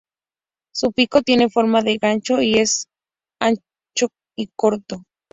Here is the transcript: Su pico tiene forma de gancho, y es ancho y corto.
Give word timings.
Su 0.73 0.93
pico 0.93 1.21
tiene 1.21 1.51
forma 1.51 1.83
de 1.83 1.99
gancho, 1.99 2.41
y 2.41 2.55
es 2.57 2.87
ancho 3.39 4.07
y 4.35 4.47
corto. 4.55 5.03